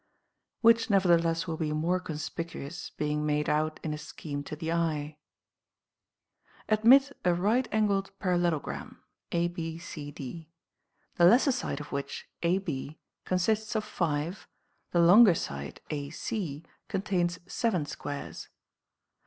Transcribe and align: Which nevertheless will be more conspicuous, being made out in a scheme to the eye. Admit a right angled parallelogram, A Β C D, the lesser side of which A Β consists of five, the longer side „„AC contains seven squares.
Which 0.61 0.89
nevertheless 0.89 1.45
will 1.45 1.57
be 1.57 1.71
more 1.73 1.99
conspicuous, 1.99 2.89
being 2.89 3.23
made 3.23 3.47
out 3.47 3.79
in 3.83 3.93
a 3.93 3.99
scheme 3.99 4.43
to 4.45 4.55
the 4.55 4.71
eye. 4.71 5.19
Admit 6.67 7.15
a 7.23 7.35
right 7.35 7.67
angled 7.71 8.09
parallelogram, 8.17 8.99
A 9.31 9.47
Β 9.49 9.79
C 9.79 10.09
D, 10.09 10.49
the 11.17 11.25
lesser 11.25 11.51
side 11.51 11.79
of 11.79 11.91
which 11.91 12.27
A 12.41 12.59
Β 12.61 12.97
consists 13.25 13.75
of 13.75 13.83
five, 13.83 14.47
the 14.89 14.99
longer 14.99 15.35
side 15.35 15.81
„„AC 15.91 16.65
contains 16.89 17.37
seven 17.45 17.85
squares. 17.85 18.49